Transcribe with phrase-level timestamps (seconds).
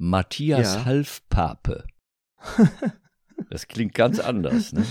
[0.00, 0.84] Matthias Ja.
[0.84, 1.84] Halfpape.
[3.50, 4.84] Das klingt ganz anders, ne?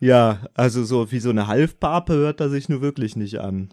[0.00, 3.72] Ja, also so wie so eine Halfpape hört er sich nur wirklich nicht an.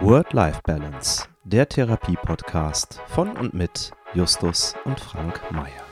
[0.00, 5.84] Work-Life-Balance, der Therapie-Podcast von und mit Justus und Frank Mayer.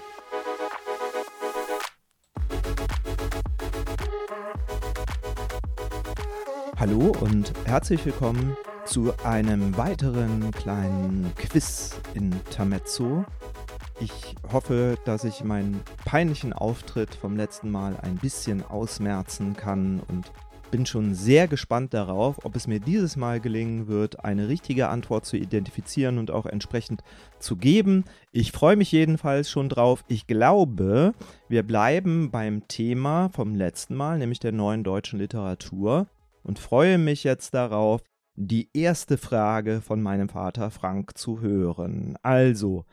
[6.79, 13.25] Hallo und herzlich willkommen zu einem weiteren kleinen Quiz in Tamezzo.
[14.03, 20.33] Ich hoffe, dass ich meinen peinlichen Auftritt vom letzten Mal ein bisschen ausmerzen kann und
[20.73, 25.25] bin schon sehr gespannt darauf, ob es mir dieses Mal gelingen wird, eine richtige Antwort
[25.25, 27.05] zu identifizieren und auch entsprechend
[27.39, 28.05] zu geben.
[28.33, 30.03] Ich freue mich jedenfalls schon drauf.
[30.09, 31.13] Ich glaube,
[31.49, 36.09] wir bleiben beim Thema vom letzten Mal, nämlich der neuen deutschen Literatur
[36.43, 38.03] und freue mich jetzt darauf,
[38.35, 42.17] die erste Frage von meinem Vater Frank zu hören.
[42.23, 42.85] Also,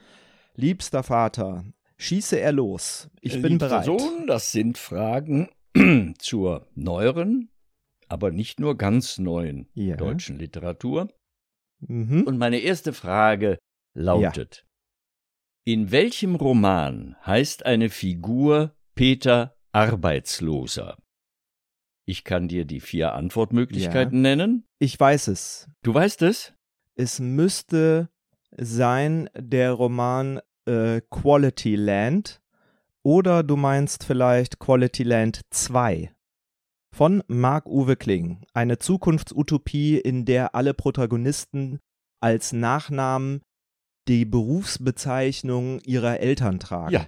[0.59, 1.63] liebster Vater,
[1.97, 3.09] schieße er los.
[3.21, 3.85] Ich bin Liebster bereit.
[3.85, 5.49] Sohn, das sind Fragen
[6.19, 7.49] zur neueren,
[8.07, 9.95] aber nicht nur ganz neuen Ja.
[9.95, 11.09] deutschen Literatur.
[11.79, 12.23] Mhm.
[12.23, 13.57] Und meine erste Frage
[13.95, 14.65] lautet:
[15.65, 20.97] In welchem Roman heißt eine Figur Peter Arbeitsloser?
[22.05, 24.65] Ich kann dir die vier Antwortmöglichkeiten nennen.
[24.79, 25.69] Ich weiß es.
[25.83, 26.53] Du weißt es?
[26.95, 28.09] Es müsste
[28.57, 32.41] sein der Roman äh, Quality Land
[33.03, 36.11] oder du meinst vielleicht Quality Land 2
[36.91, 38.43] von Marc-Uwe Kling.
[38.53, 41.79] Eine Zukunftsutopie, in der alle Protagonisten
[42.19, 43.41] als Nachnamen
[44.07, 46.93] die Berufsbezeichnung ihrer Eltern tragen.
[46.93, 47.07] Ja.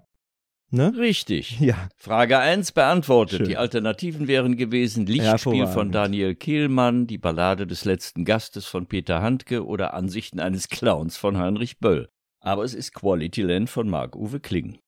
[0.69, 0.93] Ne?
[0.97, 1.59] Richtig.
[1.59, 1.89] Ja.
[1.97, 3.39] Frage 1 beantwortet.
[3.39, 3.49] Schön.
[3.49, 5.91] Die Alternativen wären gewesen Lichtspiel von.
[5.91, 11.37] Daniel Kehlmann, die Ballade des letzten Gastes von Peter Handke oder Ansichten eines Clowns von
[11.37, 12.09] Heinrich Böll.
[12.41, 14.79] Aber es ist Quality Land von Marc-Uwe Kling.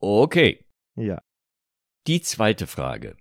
[0.00, 0.64] Okay,
[0.96, 1.20] Ja.
[2.06, 3.16] die zweite Frage.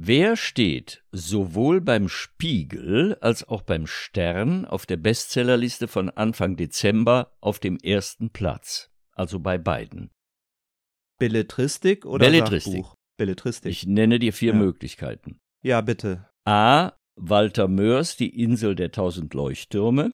[0.00, 7.36] Wer steht sowohl beim Spiegel als auch beim Stern auf der Bestsellerliste von Anfang Dezember
[7.40, 8.90] auf dem ersten Platz?
[9.12, 10.12] Also bei beiden.
[11.18, 12.74] Belletristik oder Belletristik.
[12.84, 12.94] Sachbuch?
[13.16, 13.72] Belletristik.
[13.72, 14.58] Ich nenne dir vier Ja.
[14.58, 15.40] Möglichkeiten.
[15.62, 16.28] ja, bitte.
[16.44, 16.92] A.
[17.16, 20.12] Walter Mörs, die Insel der tausend Leuchttürme.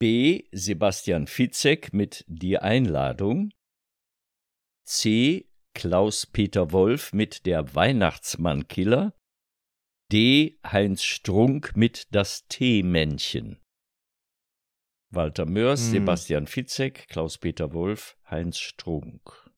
[0.00, 0.44] B.
[0.52, 3.50] Sebastian Fitzek mit Die Einladung.
[4.84, 5.48] C.
[5.74, 9.12] Klaus-Peter Wolf mit Der Weihnachtsmann-Killer.
[10.12, 10.58] D.
[10.64, 13.60] Heinz Strunk mit Das Teemännchen.
[15.10, 15.90] Walter Mörs, Hm.
[15.90, 19.50] Sebastian Fitzek, Klaus-Peter Wolf, Heinz Strunk.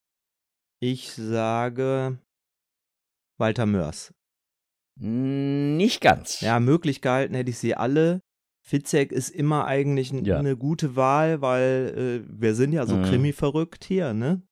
[0.81, 2.19] Ich sage
[3.39, 4.15] Walter Mörs.
[4.97, 6.41] Nicht ganz.
[6.41, 8.23] Ja, möglich gehalten hätte ich sie alle.
[8.63, 10.39] Fitzek ist immer eigentlich Ja.
[10.39, 13.03] eine gute Wahl, weil äh, wir sind ja so Mhm.
[13.05, 14.43] Krimi verrückt hier, ne?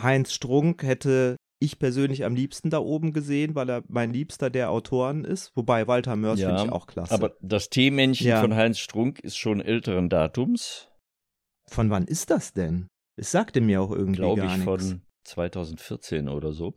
[0.00, 4.70] Heinz Strunk hätte ich persönlich am liebsten da oben gesehen, weil er mein Liebster der
[4.70, 5.52] Autoren ist.
[5.54, 7.14] Wobei Walter Mörs Ja, finde ich auch klasse.
[7.14, 8.40] Aber das Teemännchen Ja.
[8.40, 10.88] von Heinz Strunk ist schon älteren Datums,
[11.68, 12.88] Von wann ist das denn?
[13.16, 14.88] Es sagte mir auch irgendwie glaube gar ich, nichts.
[14.88, 16.74] von 2014 oder so.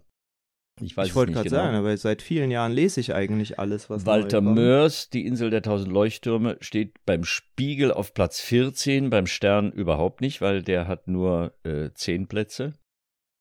[0.82, 1.64] Ich Ich wollte gerade nicht genau.
[1.64, 4.42] sagen, aber seit vielen Jahren lese ich eigentlich alles, was Walter.
[4.42, 10.20] Mörs, die Insel der tausend Leuchttürme, steht beim Spiegel auf Platz 14, beim Stern überhaupt
[10.20, 12.74] nicht, weil der hat nur äh, 10 Plätze.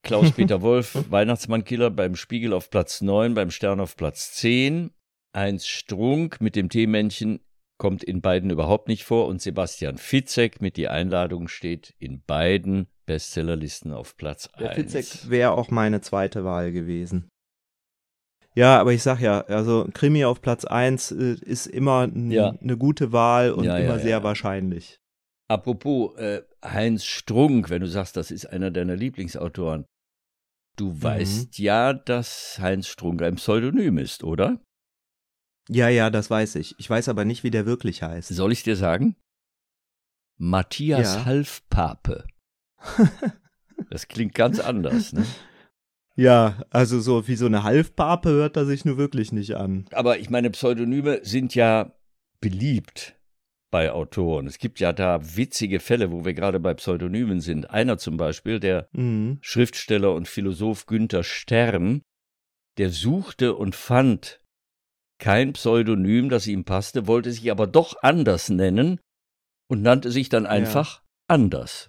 [0.04, 4.92] Klaus-Peter Wolf, Weihnachtsmann-Killer, beim Spiegel auf Platz 9, beim Stern auf Platz 10.
[5.36, 7.40] Heinz Strunk mit dem Teemännchen
[7.78, 12.86] kommt in beiden überhaupt nicht vor und Sebastian Fitzek mit Die Einladung steht in beiden
[13.06, 14.76] Bestsellerlisten auf Platz Der 1.
[14.92, 17.28] Fitzek wäre auch meine zweite Wahl gewesen.
[18.56, 22.50] Ja, aber ich sag ja, also Krimi auf Platz 1 äh, ist immer n- Ja.
[22.50, 24.98] eine gute Wahl und Ja, immer ja, sehr wahrscheinlich.
[25.48, 29.84] Apropos äh, Heinz Strunk, wenn du sagst, das ist einer deiner Lieblingsautoren.
[30.76, 31.02] Du Mhm.
[31.02, 34.60] weißt ja, dass Heinz Strunk ein Pseudonym ist, oder?
[35.68, 36.74] Ja, ja, das weiß ich.
[36.78, 38.28] Ich weiß aber nicht, wie der wirklich heißt.
[38.28, 39.16] Soll ich dir sagen?
[40.38, 41.24] Matthias.
[41.24, 42.26] Halfpape.
[43.90, 45.26] Das klingt ganz anders, ne?
[46.16, 49.86] Ja, also so wie so eine Halfpape hört er sich nur wirklich nicht an.
[49.90, 51.92] Aber ich meine, Pseudonyme sind ja
[52.40, 53.16] beliebt
[53.72, 54.46] bei Autoren.
[54.46, 57.70] Es gibt ja da witzige Fälle, wo wir gerade bei Pseudonymen sind.
[57.70, 59.38] Einer zum Beispiel, der Mhm.
[59.40, 62.02] Schriftsteller und Philosoph Günther Stern,
[62.78, 64.40] der suchte und fand
[65.18, 69.00] kein Pseudonym, das ihm passte, wollte sich aber doch anders nennen
[69.68, 71.88] und nannte sich dann einfach Anders.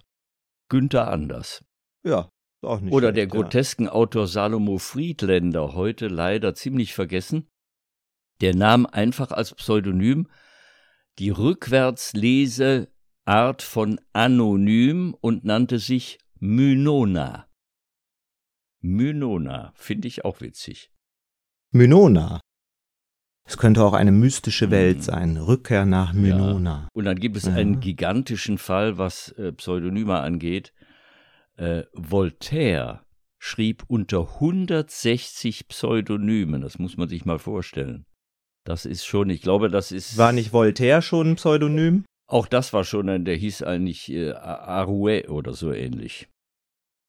[0.68, 1.64] Günther Anders.
[2.04, 2.30] Ja,
[2.62, 3.30] auch nicht Oder schlecht, der ja.
[3.30, 7.48] grotesken Autor Salomo Friedländer, heute leider ziemlich vergessen,
[8.40, 10.28] der nahm einfach als Pseudonym
[11.18, 12.92] die Rückwärtslese
[13.24, 17.48] Art von Anonym und nannte sich Mynona.
[18.80, 20.90] Mynona, finde ich auch witzig.
[21.72, 22.40] Mynona.
[23.46, 25.36] Es könnte auch eine mystische Welt sein.
[25.36, 26.70] Rückkehr nach Mynona.
[26.70, 26.88] Ja.
[26.92, 30.72] Und dann gibt es einen gigantischen Fall, was äh, Pseudonyme angeht.
[31.56, 33.06] Äh, Voltaire
[33.38, 36.60] schrieb unter 160 Pseudonymen.
[36.60, 38.04] Das muss man sich mal vorstellen.
[38.64, 40.18] Das ist schon, ich glaube, das ist.
[40.18, 42.04] War nicht Voltaire schon ein Pseudonym?
[42.28, 46.28] Auch das war schon ein, der hieß eigentlich äh, Arouet oder so ähnlich.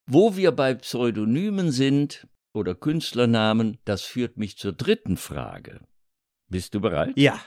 [0.06, 5.82] Wo wir bei Pseudonymen sind oder Künstlernamen, das führt mich zur dritten Frage.
[6.50, 7.14] Bist du bereit?
[7.16, 7.40] Ja.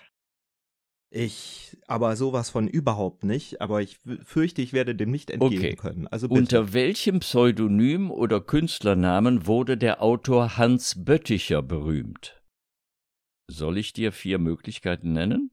[1.12, 5.74] Ich, aber sowas von überhaupt nicht, aber ich fürchte, ich werde dem nicht entgehen okay.
[5.74, 6.06] können.
[6.06, 6.40] Also bitte.
[6.40, 12.40] Unter welchem Pseudonym oder Künstlernamen wurde der Autor Hans Bötticher berühmt?
[13.50, 15.50] Soll ich dir vier Möglichkeiten nennen?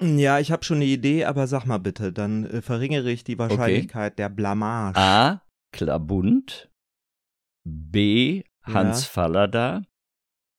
[0.00, 3.38] Ja, ich habe schon eine Idee, aber sag mal bitte, dann äh, verringere ich die
[3.38, 4.16] Wahrscheinlichkeit okay.
[4.16, 4.98] der Blamage.
[4.98, 5.42] A.
[5.72, 6.70] Klabund.
[7.64, 8.42] B.
[8.62, 9.08] Hans ja.
[9.10, 9.82] Fallada.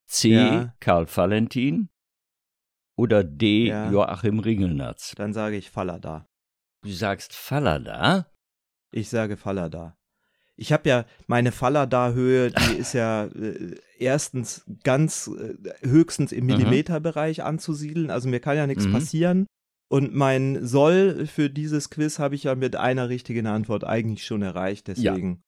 [0.05, 0.29] C.
[0.29, 0.73] Ja.
[0.79, 1.89] Karl Valentin.
[2.95, 3.67] Oder D.
[3.67, 3.91] Ja.
[3.91, 5.13] Joachim Ringelnatz.
[5.15, 6.27] Dann sage ich Fallada.
[6.81, 8.31] Du sagst Fallada?
[8.91, 9.97] Ich sage Fallada.
[10.55, 15.55] Ich habe ja meine Fallada-Höhe, die ist ja äh, erstens ganz äh,
[15.85, 16.51] höchstens im mhm.
[16.51, 18.09] Millimeterbereich anzusiedeln.
[18.09, 18.93] Also mir kann ja nichts mhm.
[18.93, 19.47] passieren.
[19.87, 24.41] Und mein Soll für dieses Quiz habe ich ja mit einer richtigen Antwort eigentlich schon
[24.41, 24.87] erreicht.
[24.87, 25.44] Deswegen ja.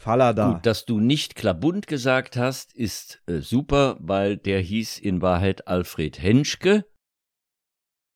[0.00, 0.54] Fallada.
[0.54, 5.68] Gut, dass du nicht Klabund gesagt hast, ist äh, super, weil der hieß in Wahrheit
[5.68, 6.86] Alfred Henschke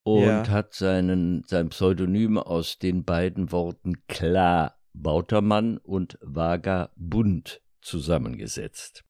[0.03, 0.49] und ja.
[0.49, 9.05] hat seinen, sein Pseudonym aus den beiden Worten Klar Bautermann und Vagabund zusammengesetzt.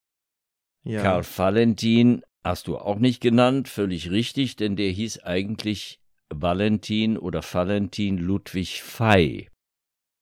[0.83, 1.01] Ja.
[1.01, 7.41] Karl Valentin hast du auch nicht genannt, völlig richtig, denn der hieß eigentlich Valentin oder
[7.41, 9.49] Valentin Ludwig Fey.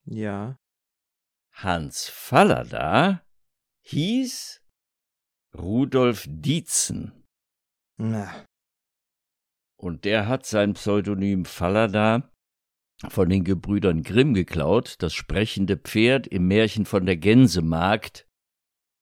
[0.06, 0.60] Ja.
[1.54, 3.24] Hans Fallada
[3.82, 4.62] hieß
[5.56, 7.26] Rudolf Dietzen.
[7.98, 8.46] Na.
[9.78, 12.32] Und der hat sein Pseudonym Fallada
[13.10, 18.28] von den Gebrüdern Grimm geklaut, das sprechende Pferd im Märchen von der Gänsemagd,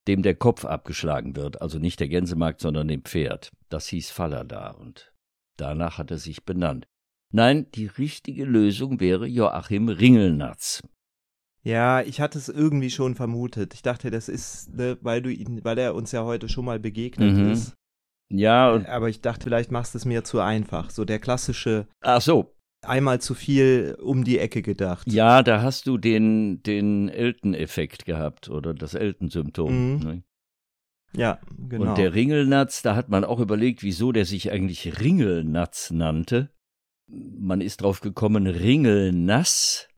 [0.07, 3.51] dem der Kopf abgeschlagen wird, also nicht der Gänsemagd, sondern dem Pferd.
[3.69, 5.13] Das hieß Fallada und
[5.55, 6.87] danach hat er sich benannt.
[7.31, 10.83] Nein, die richtige Lösung wäre Joachim Ringelnatz.
[11.63, 13.73] Ja, ich hatte es irgendwie schon vermutet.
[13.73, 16.79] Ich dachte, das ist, ne, weil du ihn, weil er uns ja heute schon mal
[16.79, 17.51] begegnet mhm.
[17.51, 17.75] ist.
[18.29, 20.89] Ja, aber ich dachte, vielleicht machst du es mir zu einfach.
[20.89, 21.87] So der klassische.
[22.01, 25.11] Ach so, einmal zu viel um die Ecke gedacht.
[25.11, 29.95] Ja, da hast du den, den Elton-Effekt gehabt oder das Elton-Symptom.
[29.95, 29.99] Mhm.
[29.99, 30.23] Ne?
[31.13, 31.89] Ja, genau.
[31.89, 36.49] Und der Ringelnatz, da hat man auch überlegt, wieso der sich eigentlich Ringelnatz nannte.
[37.07, 39.89] Man ist drauf gekommen, Ringelnass.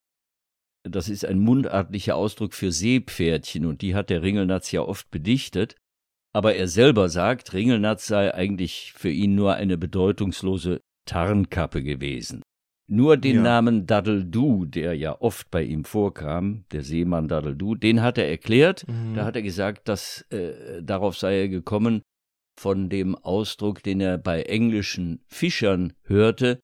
[0.84, 5.76] Das ist ein mundartlicher Ausdruck für Seepferdchen und die hat der Ringelnatz ja oft bedichtet.
[6.34, 12.42] Aber er selber sagt, Ringelnatz sei eigentlich für ihn nur eine bedeutungslose Tarnkappe gewesen.
[12.90, 13.42] Nur den ja.
[13.44, 18.86] Namen Daddledu, der ja oft bei ihm vorkam, der Seemann Daddledu, den hat er erklärt.
[18.88, 19.16] Mhm.
[19.16, 22.02] Da hat er gesagt, dass äh, darauf sei er gekommen
[22.60, 26.60] von dem Ausdruck, den er bei englischen Fischern hörte,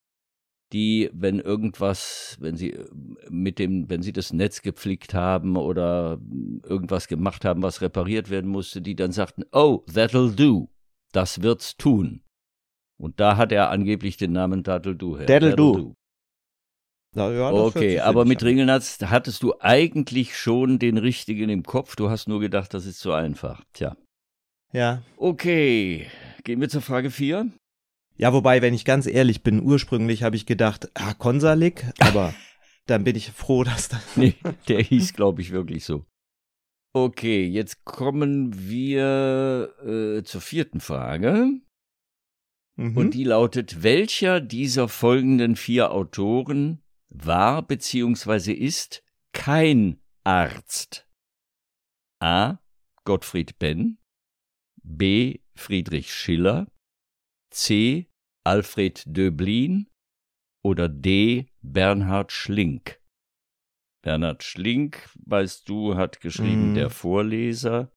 [0.72, 2.88] die, wenn irgendwas, wenn sie äh,
[3.28, 6.20] mit dem, wenn sie das Netz gepflegt haben oder
[6.64, 10.68] irgendwas gemacht haben, was repariert werden musste, die dann sagten, oh, that'll do,
[11.12, 12.22] das wird's tun.
[12.98, 15.26] Und da hat er angeblich den Namen Daddle Do her.
[15.26, 15.94] Daddle Do.
[17.12, 21.96] Na, ja, okay, aber mit Ringelnatz hattest du eigentlich schon den richtigen im Kopf.
[21.96, 23.64] Du hast nur gedacht, das ist zu einfach.
[23.72, 23.96] Tja.
[24.72, 25.02] Ja.
[25.16, 26.06] Okay,
[26.44, 27.50] gehen wir zur Frage 4.
[28.20, 32.34] Ja, wobei, wenn ich ganz ehrlich bin, ursprünglich habe ich gedacht, ah, Konsalik, aber
[32.86, 34.14] dann bin ich froh, dass das.
[34.14, 34.34] nee,
[34.68, 36.04] der hieß, glaube ich, wirklich so.
[36.92, 41.62] Okay, jetzt kommen wir äh, zur vierten Frage.
[42.76, 42.94] Mhm.
[42.94, 48.52] Und die lautet, welcher dieser folgenden vier Autoren war bzw.
[48.52, 51.08] ist kein Arzt.
[52.20, 52.58] A.
[53.04, 53.96] Gottfried Benn,
[54.82, 55.38] B.
[55.54, 56.70] Friedrich Schiller,
[57.50, 58.09] C.
[58.44, 59.88] Alfred Döblin
[60.64, 61.46] oder D.
[61.62, 63.00] Bernhard Schlink.
[64.02, 66.74] Bernhard Schlink, weißt du, hat geschrieben mm.
[66.74, 67.92] Der Vorleser.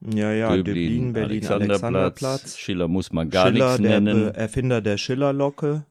[0.00, 1.82] Ja, ja, Döblin, Döblin Berlin, Alexanderplatz.
[1.82, 2.58] Alexanderplatz.
[2.58, 4.24] Schiller muss man gar Schiller, nichts nennen.
[4.24, 5.86] Der Erfinder der Schillerlocke.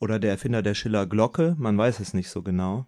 [0.00, 2.86] Oder der Erfinder der Schiller-Glocke, man weiß es nicht so genau.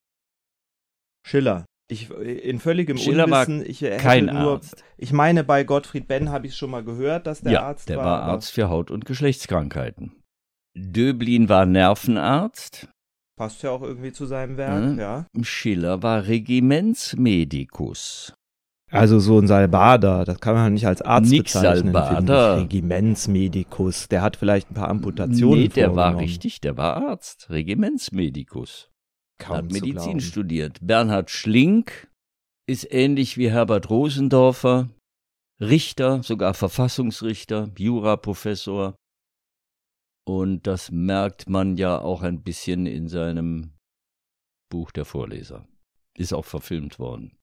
[1.25, 1.67] Schiller.
[1.89, 4.83] Ich, in völligem Schiller Unwissen, ich kein nur, Arzt.
[4.97, 7.99] ich meine, bei Gottfried Benn habe ich schon mal gehört, dass der ja, Arzt der
[7.99, 8.05] war.
[8.05, 10.17] der war Arzt für Haut- und Geschlechtskrankheiten.
[10.77, 12.89] Döblin war Nervenarzt.
[13.39, 14.99] Passt ja auch irgendwie zu seinem Werk, Mhm.
[14.99, 15.27] ja.
[15.43, 18.35] Schiller war Regimentsmedikus.
[18.91, 21.93] Also so ein Salbader, das kann man nicht als Arzt Nix bezeichnen.
[21.93, 22.17] Salbader.
[22.17, 22.63] finde ich.
[22.65, 28.89] Regimentsmedikus, der hat vielleicht ein paar Amputationen Nee, der war richtig, der war Arzt, Regimentsmedikus.
[29.39, 30.79] Kaum hat Medizin studiert.
[30.81, 32.11] Bernhard Schlink
[32.67, 34.89] ist ähnlich wie Herbert Rosendorfer,
[35.61, 38.97] Richter, sogar Verfassungsrichter, Juraprofessor.
[40.27, 43.73] Und das merkt man ja auch ein bisschen in seinem
[44.71, 45.69] Buch der Vorleser.
[46.19, 47.37] Ist auch verfilmt worden.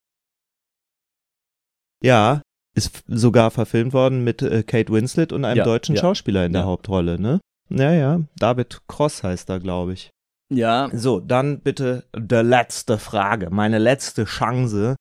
[2.04, 2.42] Ja,
[2.76, 6.52] ist sogar verfilmt worden mit äh, Kate Winslet und einem Ja, deutschen ja, Schauspieler in
[6.52, 6.68] der ja.
[6.68, 7.40] Hauptrolle, ne?
[7.70, 10.10] Ja, ja, David Cross heißt er, glaube ich.
[10.56, 14.96] Ja, So, dann bitte die letzte Frage, meine letzte Chance,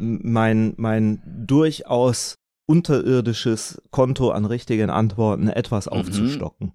[0.00, 2.34] mein, mein durchaus
[2.66, 5.92] unterirdisches Konto an richtigen Antworten etwas Mhm.
[5.92, 6.72] aufzustocken.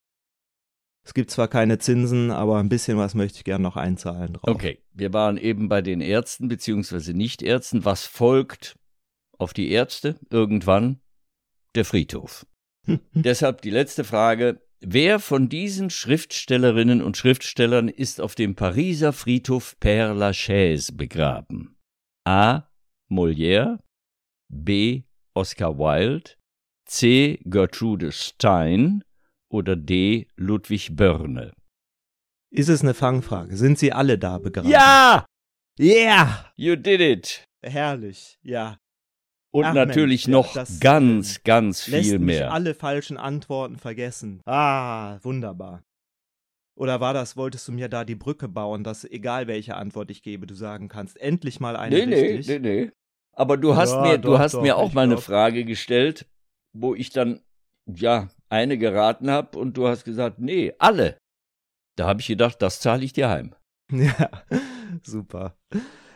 [1.05, 4.49] Es gibt zwar keine Zinsen, aber ein bisschen was möchte ich gerne noch einzahlen drauf.
[4.55, 4.79] okay.
[4.93, 7.83] Wir waren eben bei den Ärzten beziehungsweise Nichtärzten.
[7.83, 8.75] Was folgt
[9.37, 10.19] auf die Ärzte?
[10.29, 10.99] Irgendwann
[11.75, 12.45] der Friedhof.
[13.13, 14.61] Deshalb die letzte Frage.
[14.85, 21.77] Wer von diesen Schriftstellerinnen und Schriftstellern ist auf dem Pariser Friedhof Père Lachaise begraben?
[22.25, 22.63] A.
[23.09, 23.79] Molière,
[24.49, 25.03] B.
[25.33, 26.31] Oscar Wilde,
[26.85, 27.39] C.
[27.45, 29.05] Gertrude Stein
[29.49, 30.27] oder D.
[30.35, 31.53] Ludwig Börne?
[32.51, 33.55] Ist es eine Fangfrage?
[33.55, 34.69] Sind sie alle da begraben?
[34.69, 35.25] Ja!
[35.79, 36.51] Yeah!
[36.57, 37.47] You did it!
[37.61, 38.77] Herrlich, ja.
[39.53, 42.51] Und Ach, natürlich Mensch, noch das, ganz, ganz Lässt viel mehr.
[42.51, 44.41] alle falschen Antworten vergessen.
[44.45, 45.83] Ah, wunderbar.
[46.75, 50.23] Oder war das, wolltest du mir da die Brücke bauen, dass egal welche Antwort ich
[50.23, 52.47] gebe, du sagen kannst, endlich mal eine Nee, nee, richtig?
[52.47, 52.91] nee, nee.
[53.35, 55.23] Aber du hast Ja, mir, doch, du hast doch, mir auch mal eine glaub.
[55.23, 56.25] Frage gestellt,
[56.73, 57.41] wo ich dann,
[57.85, 61.17] ja, eine geraten habe und du hast gesagt, nee, alle.
[61.95, 63.53] Da habe ich gedacht, das zahle ich dir heim.
[63.91, 64.43] Ja,
[65.03, 65.55] super.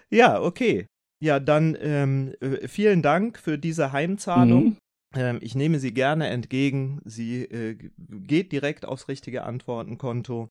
[0.10, 0.88] Ja, okay.
[1.20, 4.64] Ja, dann ähm, äh, vielen Dank für diese Heimzahlung.
[4.64, 4.78] Mhm.
[5.16, 7.02] Ähm, ich nehme sie gerne entgegen.
[7.06, 10.50] Sie äh, geht direkt aufs richtige Antwortenkonto,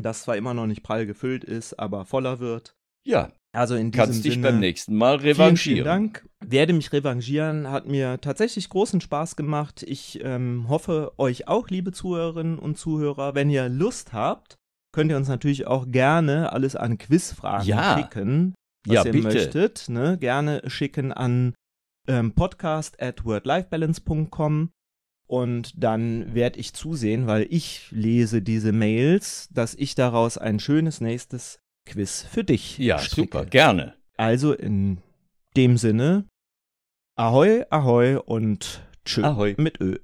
[0.00, 2.74] das zwar immer noch nicht prall gefüllt ist, aber voller wird.
[3.06, 5.74] Ja, Also in diesem kannst dich Sinne, beim nächsten Mal Vielen, revanchieren.
[5.76, 6.26] vielen Dank.
[6.44, 7.70] Werde mich revanchieren.
[7.70, 9.82] Hat mir tatsächlich großen Spaß gemacht.
[9.84, 14.56] Ich ähm, hoffe, euch auch, liebe Zuhörerinnen und Zuhörer, wenn ihr Lust habt,
[14.92, 17.96] könnt ihr uns natürlich auch gerne alles an Quizfragen Ja.
[17.98, 18.54] schicken,
[18.88, 19.24] was Ja, ihr bitte.
[19.28, 19.88] möchtet.
[19.88, 20.16] Ne?
[20.18, 21.54] Gerne schicken an
[22.08, 24.70] ähm, podcast at wordlifebalance.com
[25.28, 31.00] und dann werde ich zusehen, weil ich lese diese Mails, dass ich daraus ein schönes
[31.00, 33.38] nächstes Quiz für dich Ja, stricke.
[33.38, 33.94] super, gerne.
[34.16, 34.98] Also in
[35.56, 36.24] dem Sinne,
[37.16, 39.54] Ahoi, Ahoi und Tschö Ahoi.
[39.58, 39.96] mit Ö.